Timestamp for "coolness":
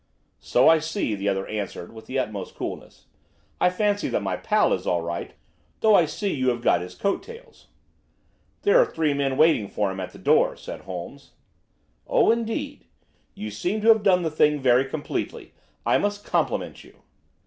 2.55-3.05